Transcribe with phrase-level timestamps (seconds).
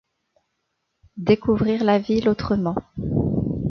[1.17, 2.73] Découvrir la ville autrement.